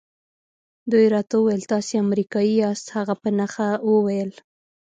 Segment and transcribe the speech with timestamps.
[0.91, 2.87] دوی راته وویل تاسي امریکایی یاست.
[2.97, 4.31] هغه په نښه وویل.